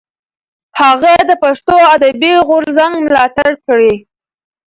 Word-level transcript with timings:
هغه 0.79 1.13
د 1.29 1.31
پښتو 1.43 1.75
ادبي 1.95 2.33
غورځنګ 2.47 2.93
ملاتړ 3.05 3.51
کړی. 3.65 3.93